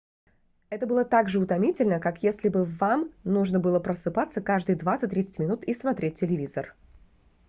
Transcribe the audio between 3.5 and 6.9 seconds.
были просыпаться каждые 20-30 минут и смотреть телевизор